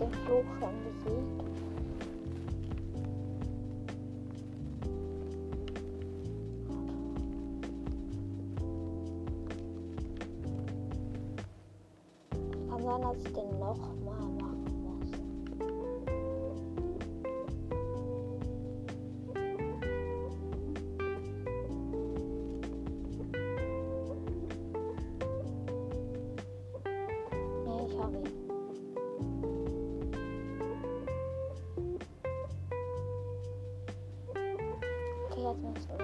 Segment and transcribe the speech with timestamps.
[0.00, 1.48] den Fluch schon besiegt.
[12.70, 13.47] Aber dann, als ich den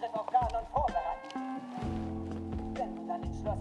[0.00, 1.34] Ganze auf Kanon vorbereitet.
[2.74, 3.58] Wenn du dann ins Schloss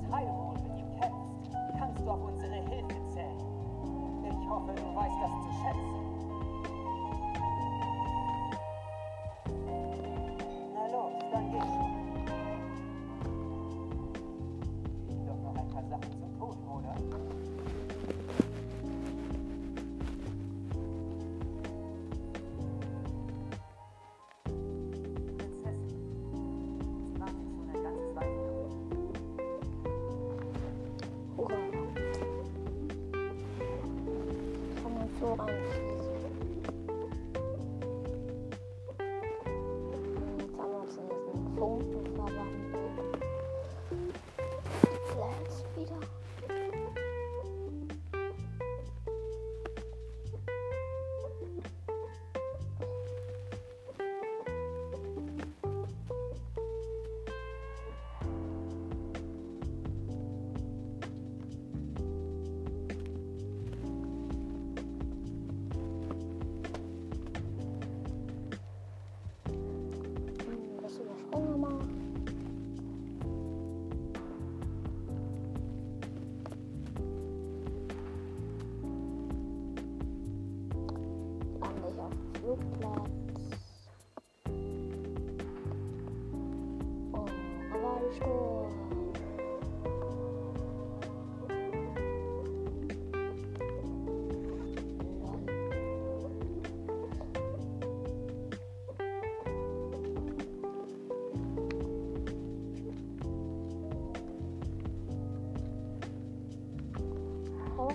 [35.38, 35.87] 帮。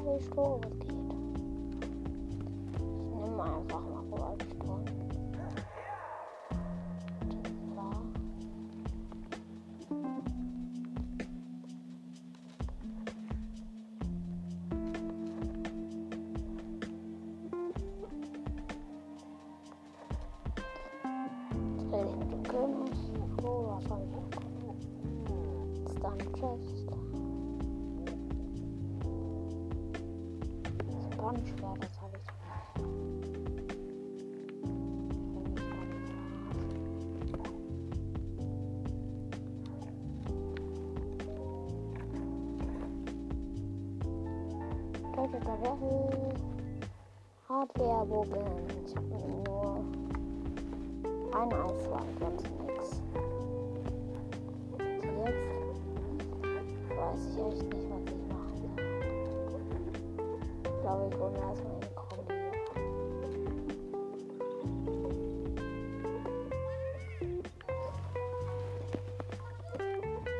[0.05, 0.61] 没说。
[45.23, 45.39] Heute
[47.49, 48.43] Hardware-Bogen.
[48.85, 49.85] Ich habe nur
[51.33, 53.01] ein Eiswand, sonst nichts.
[54.73, 55.47] Und jetzt
[56.99, 58.91] weiß ich echt nicht, was ich machen kann.
[60.65, 62.51] Ich glaube, ich hole erstmal eine Krokodil.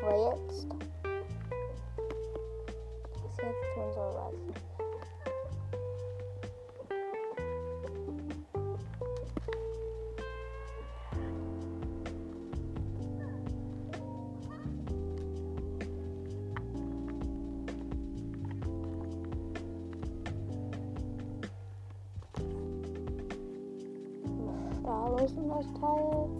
[0.01, 0.72] Aber jetzt
[25.53, 26.32] much tired.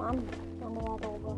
[0.00, 0.06] 妈，
[0.58, 1.36] 让我来读吧。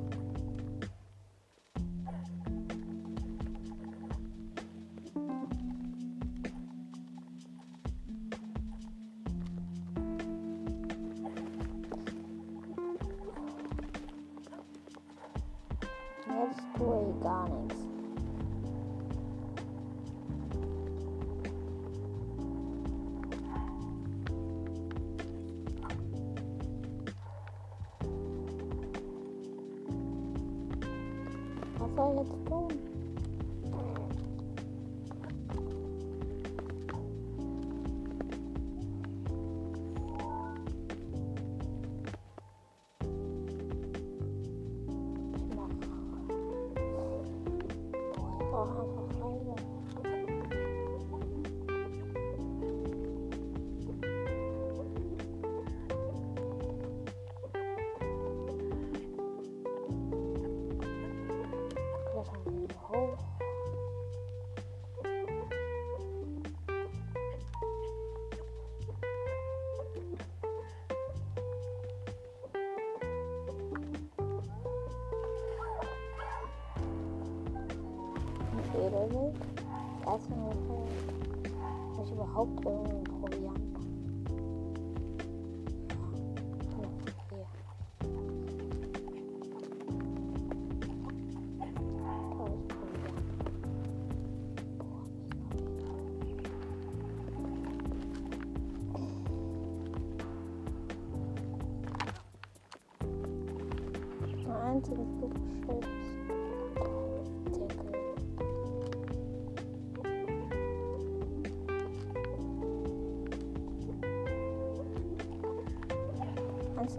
[78.74, 79.34] euro ook.
[79.34, 83.61] Eh, dat is een je überhaupt eh, een probieren.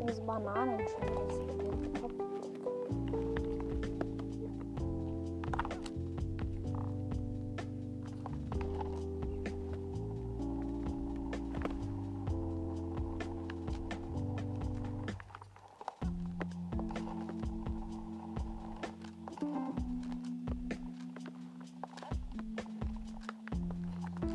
[0.04, 2.14] in diese Bananen dass ich gedrückt habe.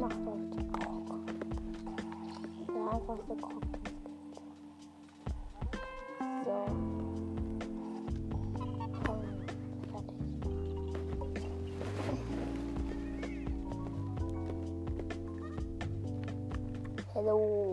[0.00, 1.06] Mach doch den Krog.
[2.68, 3.67] Der einfachste Krog.
[17.28, 17.67] pelo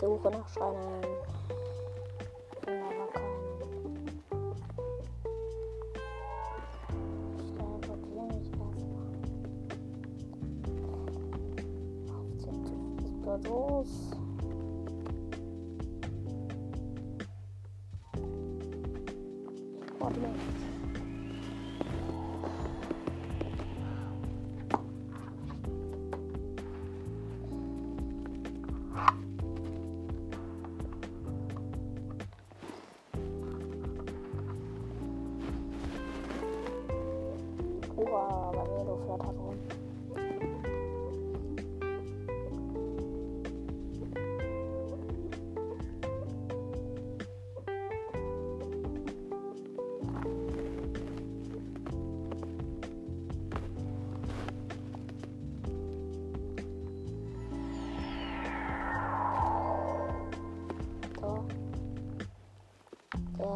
[0.00, 1.29] Suche nach Scheinen.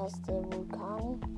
[0.04, 1.33] Der ist der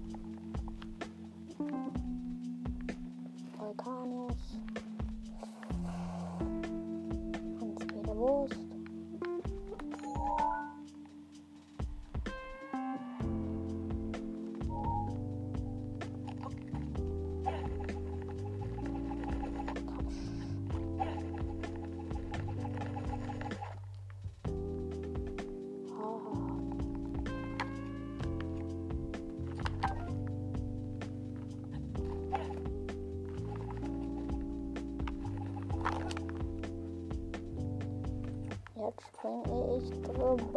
[40.36, 40.52] ich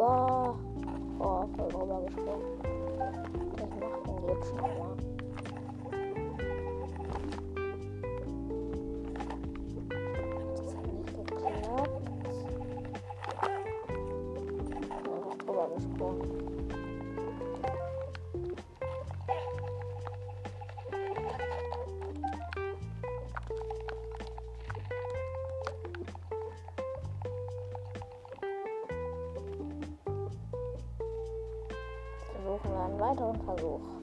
[33.00, 33.99] weiteren Versuch.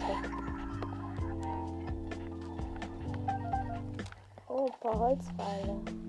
[0.00, 0.30] Oh, Luft.
[4.48, 6.03] Oh, ein paar Holzpfeile.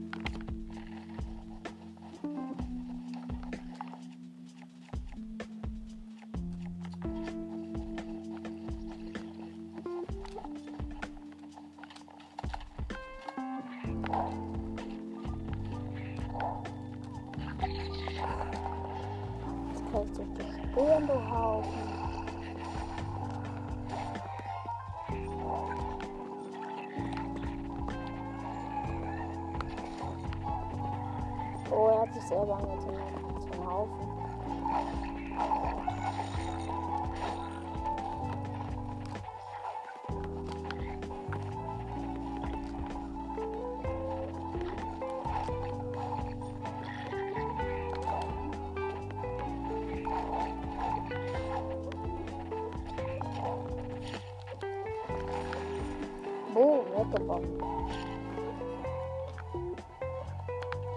[56.55, 57.61] Boom, weggebombt.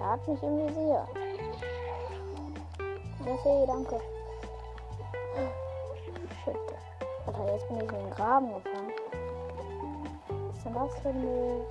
[0.00, 1.04] Er hat mich im Visier.
[3.42, 4.00] Fee, danke.
[6.44, 6.56] Shit.
[7.26, 8.92] Alter, jetzt bin ich in den Graben gefahren.
[10.28, 11.66] Was ist denn das für ein Müll?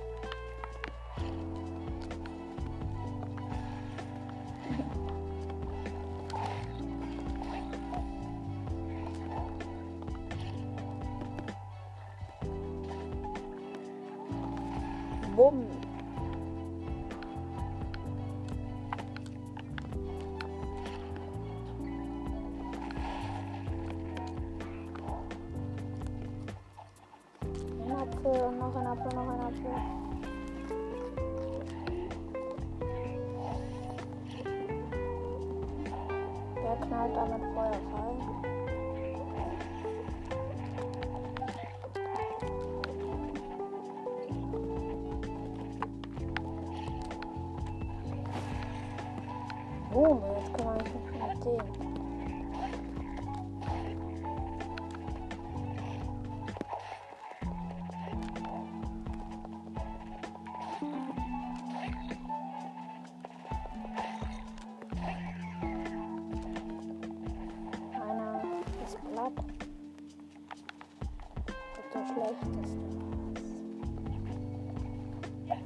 [49.90, 51.88] Boom, jetzt können wir eigentlich nicht mehr sehen.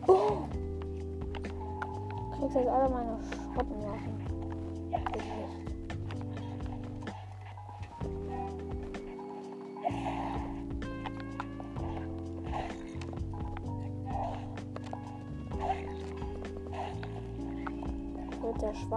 [0.07, 0.49] Oh!
[2.39, 3.42] Kriegt jetzt alle meine Sch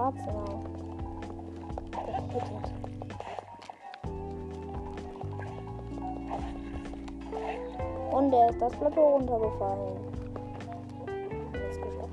[0.05, 0.15] Schwarz.
[8.11, 9.97] Und er ist das Plateau runtergefallen.
[11.53, 12.09] Jetzt geschafft.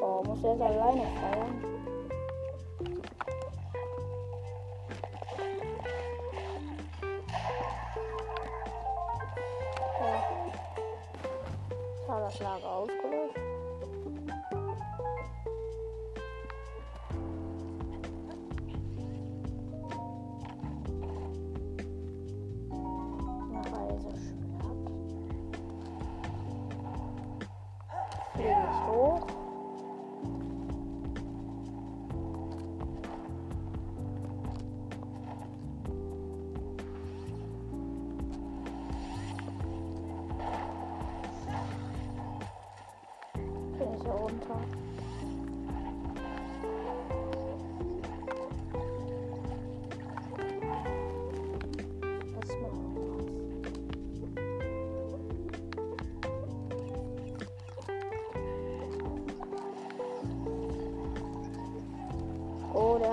[0.00, 1.75] Oh, muss er jetzt alleine fallen?
[12.36, 12.95] Schlag auf.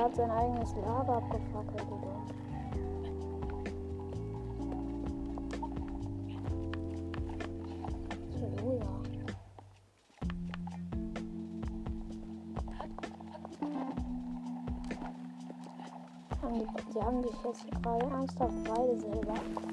[0.03, 2.09] Er hat sein eigenes Lager abgefackelt, oh Digga.
[16.93, 19.72] Die haben dich jetzt gerade ernsthaft beide selber abgefackelt.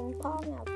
[0.00, 0.69] um pau, tá, né?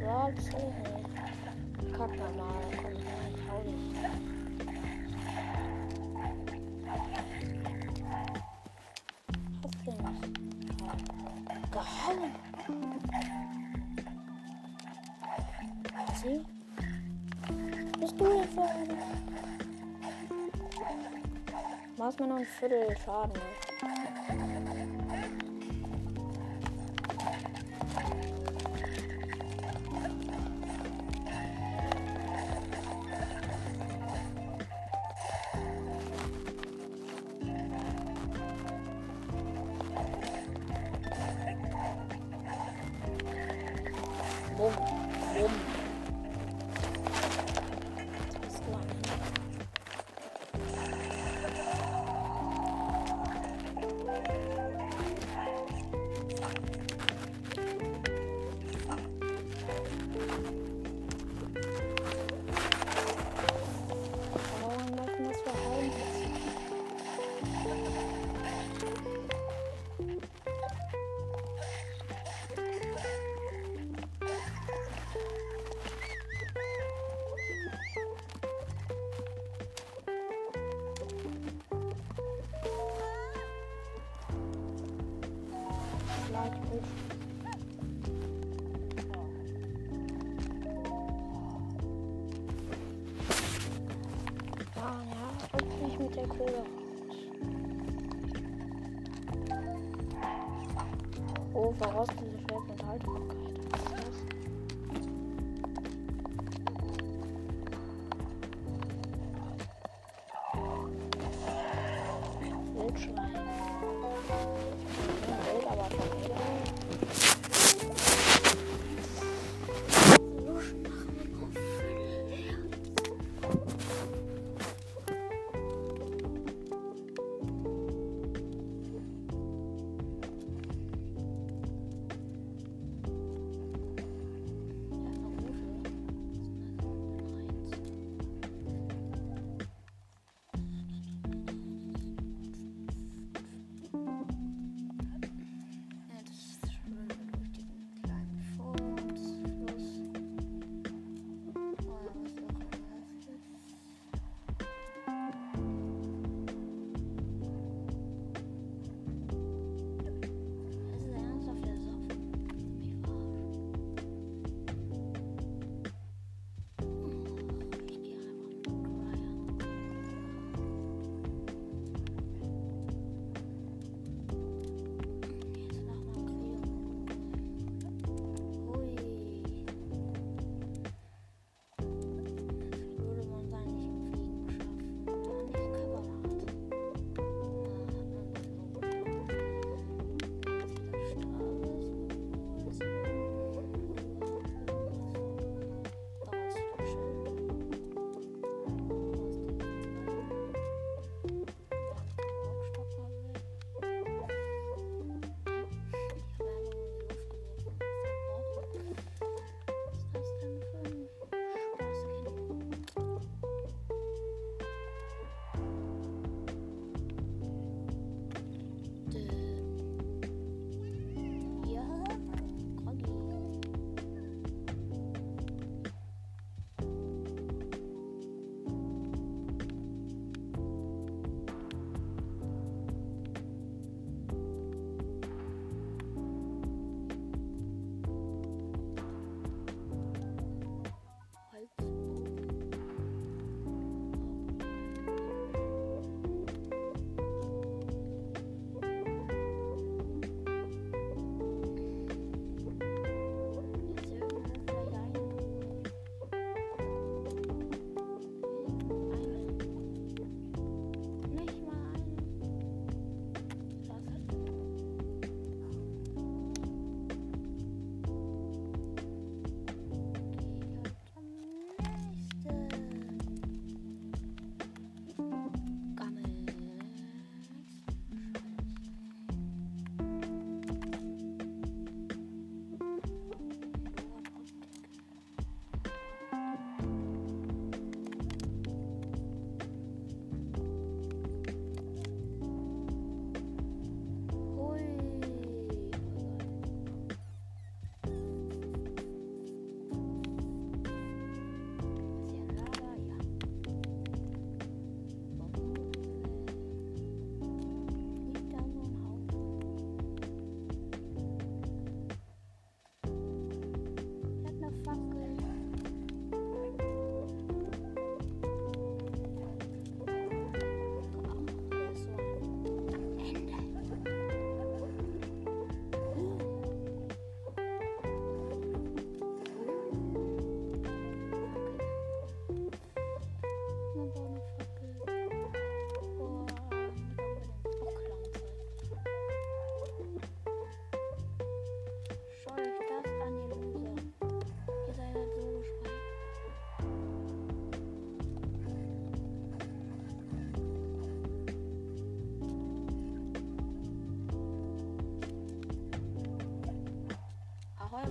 [0.00, 0.50] schwarz.
[1.96, 3.96] Kack da mal, komm, ich hau dich.
[9.62, 9.98] Hab den
[11.70, 12.32] gehauen.
[16.22, 16.40] Sieh.
[18.00, 18.56] Bist du jetzt
[21.96, 23.69] Was mir noch ein Viertel Schaden ist.
[101.80, 102.04] того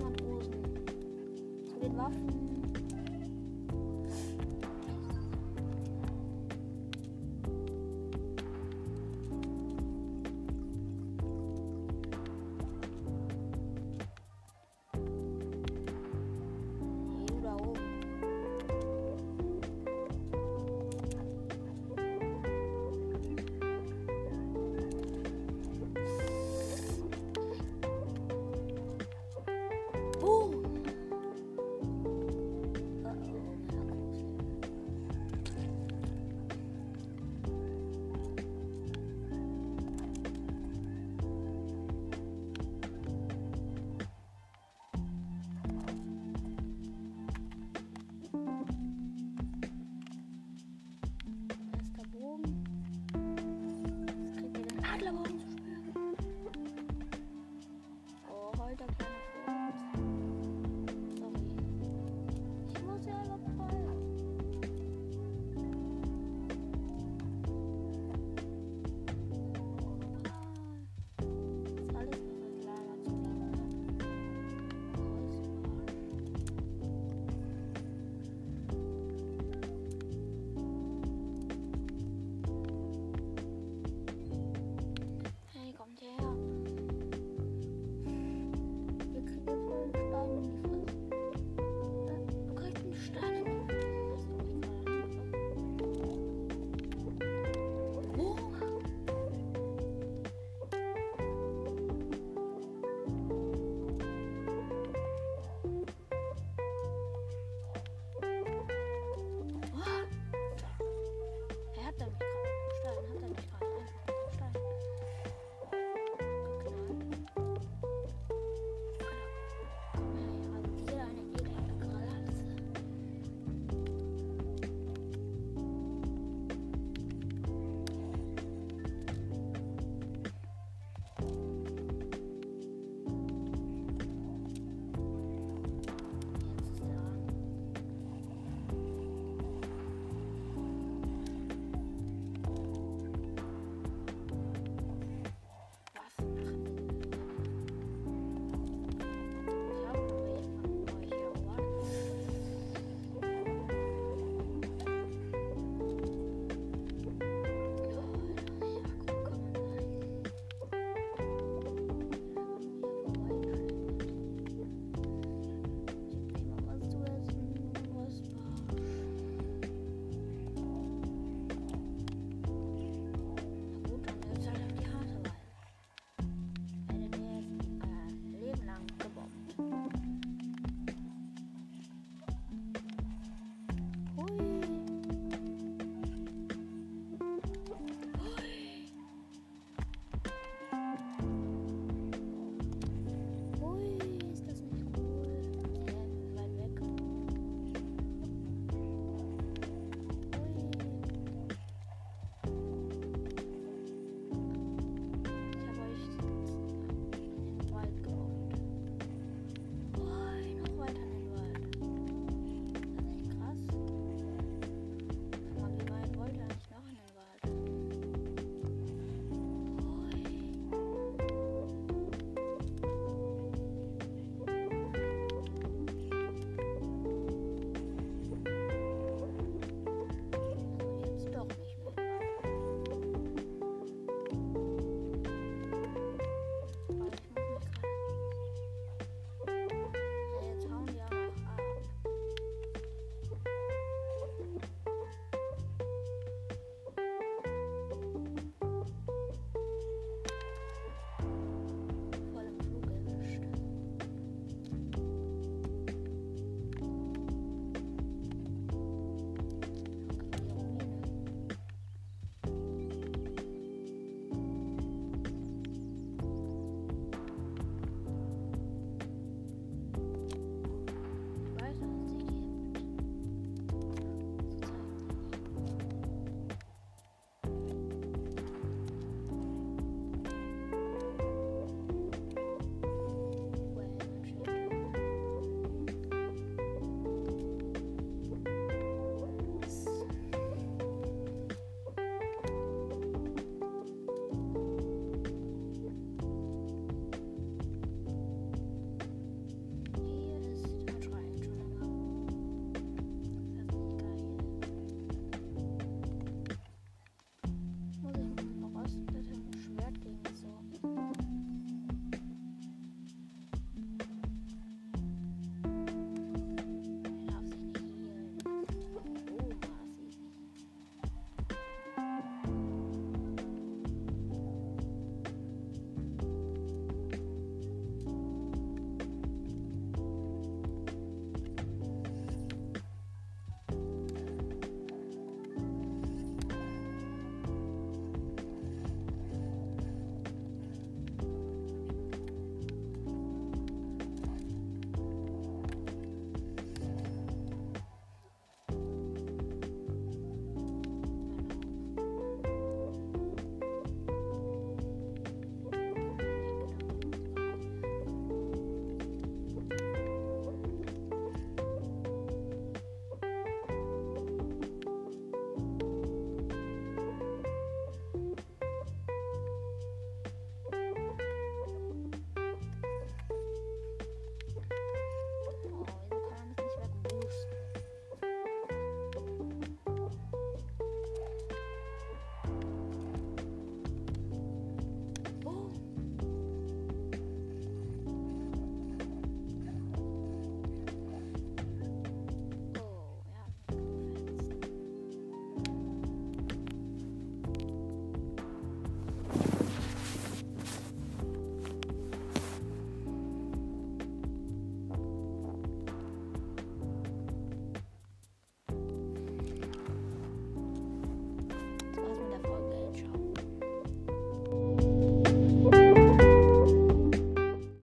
[0.00, 0.54] Einhandrosen.
[1.68, 2.49] Zu den Waffen.